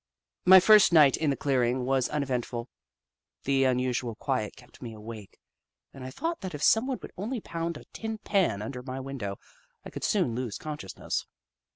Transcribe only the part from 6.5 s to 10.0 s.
if someone would only pound a tin pan under my window, I